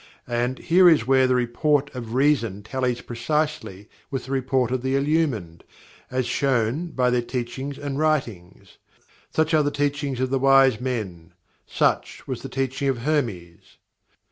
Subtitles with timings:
[0.25, 4.95] And, here is where the report of Reason tallies precisely with the report of the
[4.95, 5.63] Illumined,
[6.09, 8.79] as shown by their teachings and writings.
[9.29, 11.33] Such are the teachings of the Wise Men.
[11.67, 13.77] Such was the Teaching of Hermes.